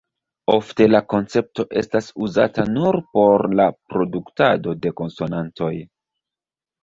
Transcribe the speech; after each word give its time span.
Ofte 0.51 0.85
la 0.91 0.99
koncepto 1.13 1.65
estas 1.81 2.07
uzata 2.27 2.65
nur 2.77 2.97
por 3.17 3.45
la 3.59 3.67
produktado 3.95 4.75
de 4.87 4.93
konsonantoj. 5.03 5.71